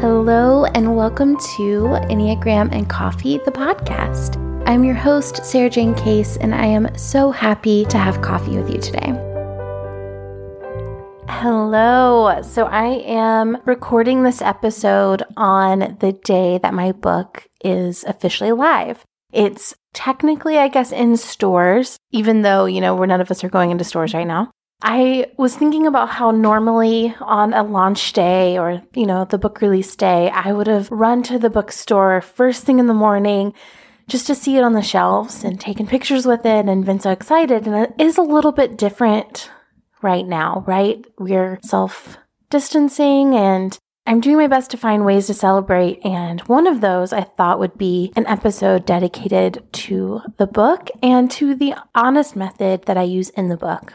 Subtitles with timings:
[0.00, 4.36] Hello, and welcome to Enneagram and Coffee, the podcast.
[4.64, 8.78] I'm your host, Sarajane Case, and I am so happy to have coffee with you
[8.80, 9.08] today.
[11.28, 12.40] Hello.
[12.42, 19.02] So, I am recording this episode on the day that my book is officially live.
[19.32, 23.48] It's technically, I guess, in stores, even though, you know, we're none of us are
[23.48, 24.52] going into stores right now.
[24.80, 29.60] I was thinking about how normally on a launch day or, you know, the book
[29.60, 33.54] release day, I would have run to the bookstore first thing in the morning
[34.06, 37.10] just to see it on the shelves and taken pictures with it and been so
[37.10, 37.66] excited.
[37.66, 39.50] And it is a little bit different
[40.00, 41.04] right now, right?
[41.18, 42.16] We're self
[42.48, 43.76] distancing and
[44.06, 45.98] I'm doing my best to find ways to celebrate.
[46.04, 51.28] And one of those I thought would be an episode dedicated to the book and
[51.32, 53.92] to the honest method that I use in the book.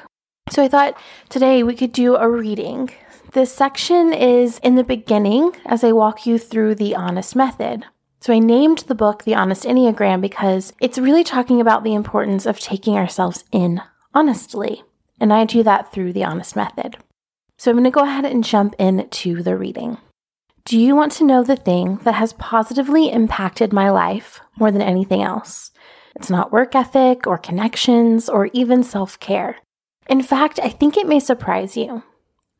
[0.53, 0.95] So I thought
[1.29, 2.91] today we could do a reading.
[3.31, 7.85] This section is in the beginning as I walk you through the honest method.
[8.19, 12.45] So I named the book The Honest Enneagram because it's really talking about the importance
[12.45, 13.81] of taking ourselves in
[14.13, 14.83] honestly.
[15.19, 16.97] And I do that through the honest method.
[17.57, 19.97] So I'm going to go ahead and jump into the reading.
[20.65, 24.83] Do you want to know the thing that has positively impacted my life more than
[24.83, 25.71] anything else?
[26.15, 29.57] It's not work ethic or connections or even self care.
[30.07, 32.03] In fact, I think it may surprise you.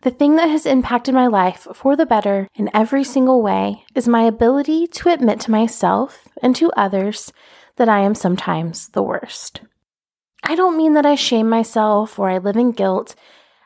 [0.01, 4.07] The thing that has impacted my life for the better in every single way is
[4.07, 7.31] my ability to admit to myself and to others
[7.77, 9.61] that I am sometimes the worst.
[10.43, 13.15] I don't mean that I shame myself or I live in guilt.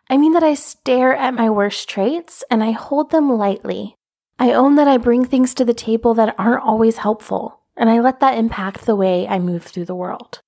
[0.10, 3.96] I mean that I stare at my worst traits and I hold them lightly.
[4.38, 8.00] I own that I bring things to the table that aren't always helpful, and I
[8.00, 10.42] let that impact the way I move through the world.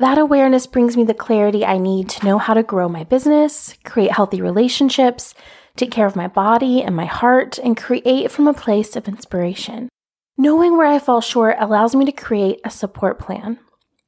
[0.00, 3.74] That awareness brings me the clarity I need to know how to grow my business,
[3.84, 5.34] create healthy relationships,
[5.74, 9.88] take care of my body and my heart, and create from a place of inspiration.
[10.36, 13.58] Knowing where I fall short allows me to create a support plan.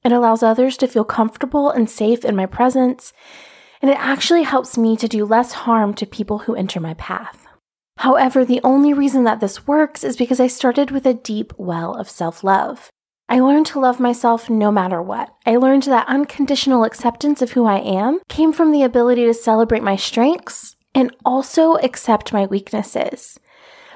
[0.04, 3.12] It allows others to feel comfortable and safe in my presence,
[3.82, 7.48] and it actually helps me to do less harm to people who enter my path.
[7.96, 11.94] However, the only reason that this works is because I started with a deep well
[11.94, 12.90] of self love.
[13.30, 15.32] I learned to love myself no matter what.
[15.46, 19.84] I learned that unconditional acceptance of who I am came from the ability to celebrate
[19.84, 23.38] my strengths and also accept my weaknesses.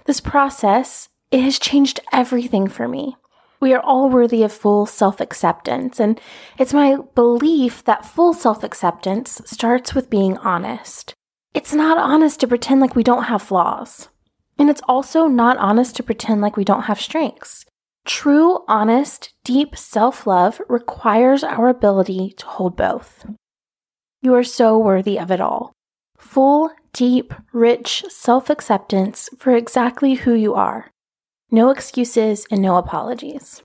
[0.05, 3.17] This process, it has changed everything for me.
[3.59, 6.21] We are all worthy of full self acceptance, and
[6.56, 11.12] it's my belief that full self acceptance starts with being honest.
[11.55, 14.09] It's not honest to pretend like we don't have flaws.
[14.61, 17.65] And it's also not honest to pretend like we don't have strengths.
[18.04, 23.26] True, honest, deep self love requires our ability to hold both.
[24.20, 25.72] You are so worthy of it all.
[26.19, 30.91] Full, deep, rich self acceptance for exactly who you are.
[31.50, 33.62] No excuses and no apologies.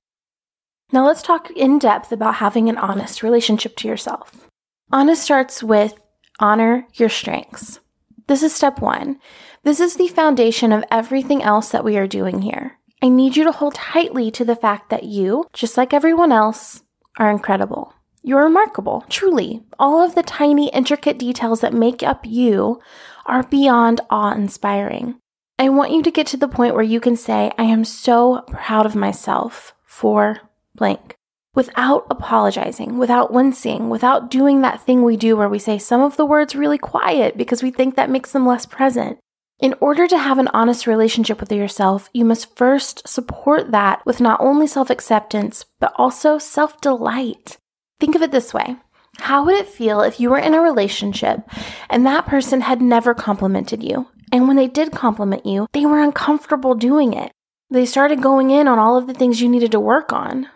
[0.91, 4.47] Now let's talk in depth about having an honest relationship to yourself.
[4.91, 6.00] Honest starts with
[6.39, 7.79] honor your strengths.
[8.27, 9.19] This is step one.
[9.63, 12.78] This is the foundation of everything else that we are doing here.
[13.02, 16.84] I need you to hold tightly to the fact that you, just like everyone else,
[17.18, 17.94] are incredible.
[18.22, 19.64] You're remarkable, truly.
[19.80, 22.82] All of the tiny, intricate details that make up you
[23.26, 25.16] are beyond awe inspiring.
[25.58, 28.44] I want you to get to the point where you can say, I am so
[28.48, 30.42] proud of myself for
[30.76, 31.16] blank
[31.56, 36.16] without apologizing, without wincing, without doing that thing we do where we say some of
[36.16, 39.18] the words really quiet because we think that makes them less present.
[39.59, 44.22] In order to have an honest relationship with yourself, you must first support that with
[44.22, 47.58] not only self acceptance, but also self delight.
[48.00, 48.78] Think of it this way
[49.18, 51.42] How would it feel if you were in a relationship
[51.90, 54.08] and that person had never complimented you?
[54.31, 57.34] And when they did compliment you, they were uncomfortable doing it.
[57.69, 60.48] They started going in on all of the things you needed to work on.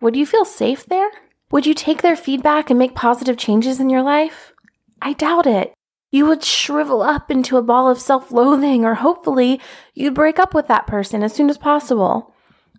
[0.00, 1.10] Would you feel safe there?
[1.50, 4.52] Would you take their feedback and make positive changes in your life?
[5.02, 5.74] I doubt it
[6.12, 9.60] you would shrivel up into a ball of self loathing, or hopefully
[9.94, 12.34] you'd break up with that person as soon as possible.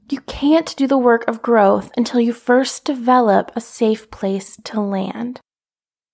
[0.09, 4.80] You can't do the work of growth until you first develop a safe place to
[4.80, 5.41] land.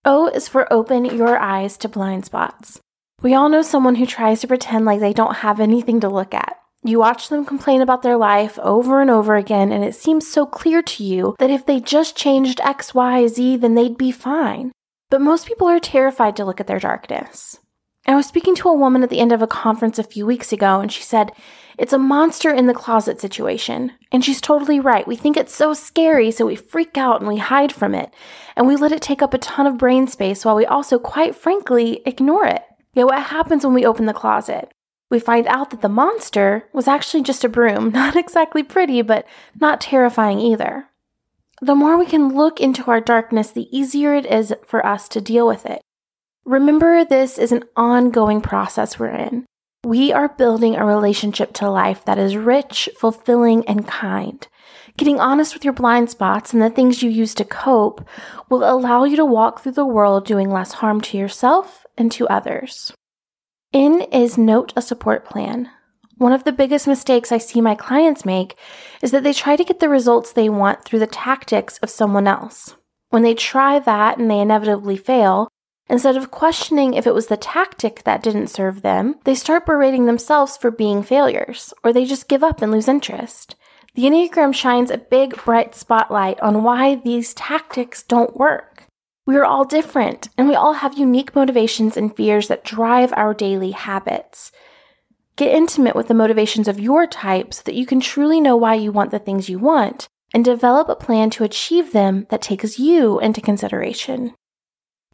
[0.06, 2.80] O is for open your eyes to blind spots.
[3.22, 6.34] We all know someone who tries to pretend like they don't have anything to look
[6.34, 6.56] at.
[6.86, 10.46] You watch them complain about their life over and over again, and it seems so
[10.46, 14.72] clear to you that if they just changed X, Y, Z, then they'd be fine.
[15.10, 17.60] But most people are terrified to look at their darkness.
[18.06, 20.54] I was speaking to a woman at the end of a conference a few weeks
[20.54, 21.32] ago, and she said,
[21.78, 23.92] It's a monster in the closet situation.
[24.12, 25.08] And she's totally right.
[25.08, 28.14] We think it's so scary, so we freak out and we hide from it.
[28.56, 31.36] And we let it take up a ton of brain space while we also, quite
[31.36, 32.64] frankly, ignore it.
[32.94, 34.72] Yet, what happens when we open the closet?
[35.10, 39.26] we find out that the monster was actually just a broom, not exactly pretty, but
[39.60, 40.89] not terrifying either.
[41.62, 45.22] The more we can look into our darkness, the easier it is for us to
[45.22, 45.82] deal with it.
[46.46, 49.46] Remember, this is an ongoing process we're in.
[49.84, 54.46] We are building a relationship to life that is rich, fulfilling, and kind.
[54.98, 58.06] Getting honest with your blind spots and the things you use to cope
[58.50, 62.28] will allow you to walk through the world doing less harm to yourself and to
[62.28, 62.94] others.
[63.72, 65.70] In is note a support plan.
[66.20, 68.58] One of the biggest mistakes I see my clients make
[69.02, 72.28] is that they try to get the results they want through the tactics of someone
[72.28, 72.76] else.
[73.10, 75.48] When they try that and they inevitably fail,
[75.90, 80.08] instead of questioning if it was the tactic that didn't serve them, they start berating
[80.08, 83.56] themselves for being failures, or they just give up and lose interest.
[83.96, 88.84] The Enneagram shines a big, bright spotlight on why these tactics don't work.
[89.26, 93.34] We are all different, and we all have unique motivations and fears that drive our
[93.34, 94.52] daily habits.
[95.40, 98.74] Get intimate with the motivations of your type so that you can truly know why
[98.74, 102.78] you want the things you want and develop a plan to achieve them that takes
[102.78, 104.34] you into consideration.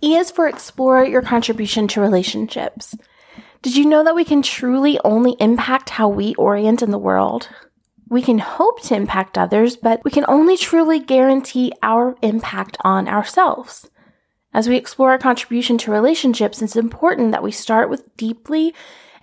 [0.01, 2.95] E is for explore your contribution to relationships.
[3.61, 7.47] Did you know that we can truly only impact how we orient in the world?
[8.09, 13.07] We can hope to impact others, but we can only truly guarantee our impact on
[13.07, 13.91] ourselves.
[14.55, 18.73] As we explore our contribution to relationships, it's important that we start with deeply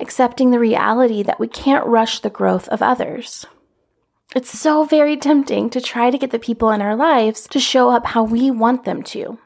[0.02, 3.46] accepting the reality that we can't rush the growth of others.
[4.34, 7.90] It's so very tempting to try to get the people in our lives to show
[7.90, 9.38] up how we want them to.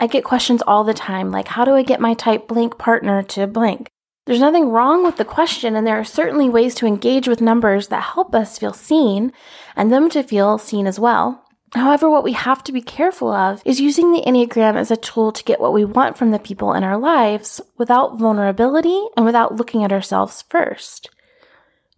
[0.00, 3.22] I get questions all the time like, how do I get my type blank partner
[3.22, 3.88] to blank?
[4.24, 7.88] There's nothing wrong with the question, and there are certainly ways to engage with numbers
[7.88, 9.32] that help us feel seen
[9.74, 11.41] and them to feel seen as well.
[11.74, 15.32] However, what we have to be careful of is using the Enneagram as a tool
[15.32, 19.56] to get what we want from the people in our lives without vulnerability and without
[19.56, 21.08] looking at ourselves first.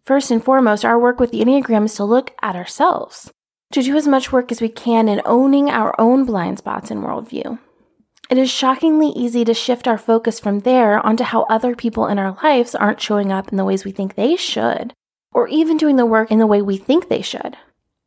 [0.05, 3.33] First and foremost, our work with the Enneagram is to look at ourselves,
[3.73, 7.03] to do as much work as we can in owning our own blind spots and
[7.03, 7.59] worldview.
[8.31, 12.19] It is shockingly easy to shift our focus from there onto how other people in
[12.19, 14.95] our lives aren't showing up in the ways we think they should,
[15.33, 17.57] or even doing the work in the way we think they should.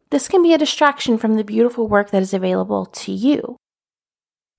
[0.09, 3.57] This can be a distraction from the beautiful work that is available to you.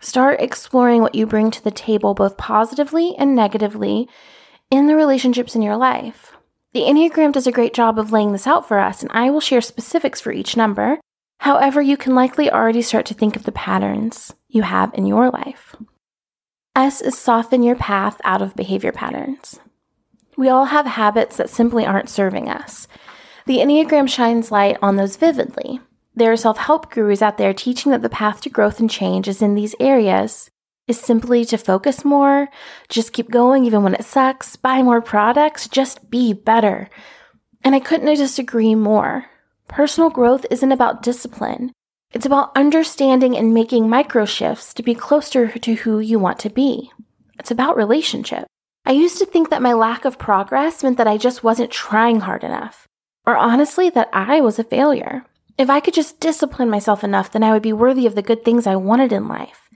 [0.01, 4.09] Start exploring what you bring to the table, both positively and negatively,
[4.71, 6.37] in the relationships in your life.
[6.73, 9.41] The Enneagram does a great job of laying this out for us, and I will
[9.41, 11.01] share specifics for each number.
[11.41, 15.31] However, you can likely already start to think of the patterns you have in your
[15.31, 15.75] life.
[16.77, 19.59] S is soften your path out of behavior patterns.
[20.37, 22.87] We all have habits that simply aren't serving us.
[23.49, 25.81] The Enneagram shines light on those vividly.
[26.15, 29.27] There are self help gurus out there teaching that the path to growth and change
[29.27, 30.51] is in these areas
[30.87, 32.51] is simply to focus more,
[32.91, 36.91] just keep going even when it sucks, buy more products, just be better.
[37.65, 39.25] And I couldn't disagree more.
[39.67, 41.73] Personal growth isn't about discipline.
[42.13, 46.51] It's about understanding and making micro shifts to be closer to who you want to
[46.51, 46.93] be.
[47.39, 48.45] It's about relationship.
[48.85, 52.21] I used to think that my lack of progress meant that I just wasn't trying
[52.21, 52.87] hard enough,
[53.27, 55.25] or honestly, that I was a failure.
[55.57, 58.45] If I could just discipline myself enough, then I would be worthy of the good
[58.45, 59.69] things I wanted in life.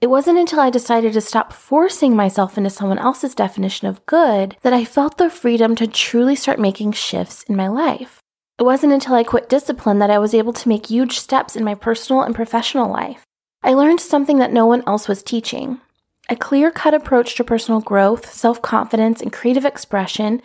[0.00, 4.56] It wasn't until I decided to stop forcing myself into someone else's definition of good
[4.62, 8.20] that I felt the freedom to truly start making shifts in my life.
[8.58, 11.64] It wasn't until I quit discipline that I was able to make huge steps in
[11.64, 13.24] my personal and professional life.
[13.62, 15.80] I learned something that no one else was teaching
[16.28, 20.42] a clear cut approach to personal growth, self confidence, and creative expression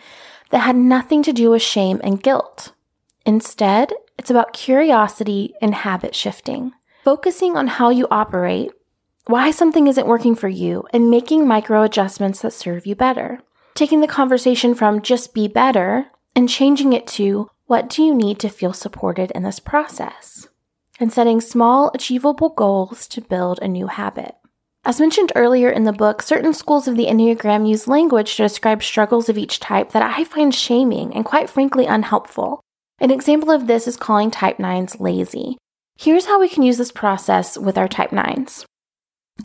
[0.54, 2.74] that had nothing to do with shame and guilt.
[3.26, 6.70] Instead, it's about curiosity and habit shifting,
[7.02, 8.70] focusing on how you operate,
[9.26, 13.40] why something isn't working for you, and making micro adjustments that serve you better.
[13.74, 16.06] Taking the conversation from just be better
[16.36, 20.46] and changing it to what do you need to feel supported in this process?
[21.00, 24.36] And setting small, achievable goals to build a new habit.
[24.86, 28.82] As mentioned earlier in the book, certain schools of the Enneagram use language to describe
[28.82, 32.60] struggles of each type that I find shaming and quite frankly unhelpful.
[33.00, 35.56] An example of this is calling type 9s lazy.
[35.96, 38.66] Here's how we can use this process with our type 9s.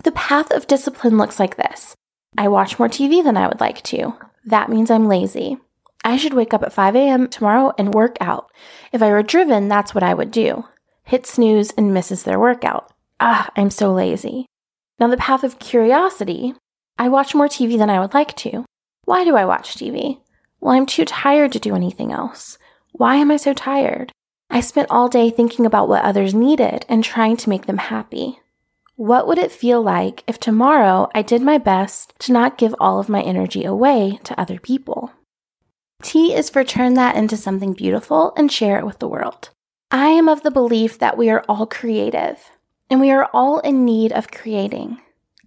[0.04, 1.96] The path of discipline looks like this
[2.38, 4.16] I watch more TV than I would like to.
[4.46, 5.58] That means I'm lazy.
[6.04, 7.30] I should wake up at 5 a.m.
[7.30, 8.52] tomorrow and work out.
[8.92, 10.66] If I were driven, that's what I would do.
[11.06, 12.92] Hit snooze and misses their workout.
[13.22, 14.49] Ah, I'm so lazy.
[15.00, 16.56] Now, the path of curiosity.
[16.98, 18.66] I watch more TV than I would like to.
[19.06, 20.20] Why do I watch TV?
[20.60, 22.58] Well, I'm too tired to do anything else.
[22.92, 24.12] Why am I so tired?
[24.50, 28.40] I spent all day thinking about what others needed and trying to make them happy.
[28.96, 33.00] What would it feel like if tomorrow I did my best to not give all
[33.00, 35.14] of my energy away to other people?
[36.04, 39.52] T is for turn that into something beautiful and share it with the world.
[39.92, 42.52] I am of the belief that we are all creative
[42.90, 45.00] and we are all in need of creating.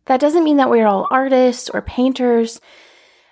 [0.06, 2.61] That doesn't mean that we are all artists or painters.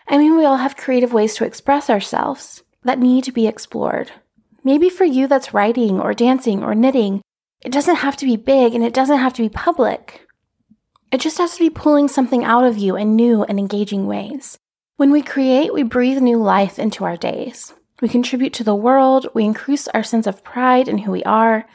[0.09, 4.11] I mean, we all have creative ways to express ourselves that need to be explored.
[4.65, 7.23] Maybe for you, that's writing or dancing or knitting.
[7.63, 10.27] It doesn't have to be big and it doesn't have to be public.
[11.13, 14.59] It just has to be pulling something out of you in new and engaging ways.
[14.97, 17.75] When we create, we breathe new life into our days.
[18.01, 21.67] We contribute to the world, we increase our sense of pride in who we are,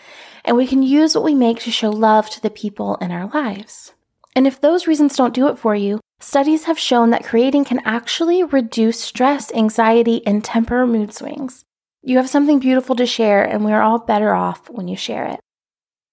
[0.45, 3.27] and we can use what we make to show love to the people in our
[3.33, 3.93] lives.
[4.35, 7.81] And if those reasons don't do it for you, studies have shown that creating can
[7.85, 11.63] actually reduce stress, anxiety, and temper mood swings.
[12.03, 15.25] You have something beautiful to share, and we are all better off when you share
[15.25, 15.39] it.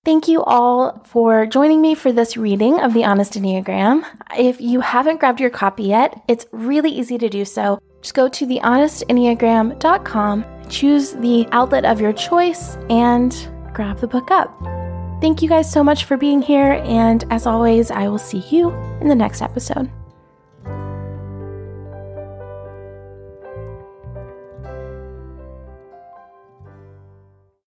[0.05, 4.05] Thank you all for joining me for this reading of the Honest Enneagram.
[4.37, 7.79] If you haven't grabbed your copy yet, it's really easy to do so.
[8.01, 14.57] Just go to thehonestenneagram.com, choose the outlet of your choice, and grab the book up.
[15.21, 18.71] Thank you guys so much for being here, and as always, I will see you
[19.01, 19.91] in the next episode.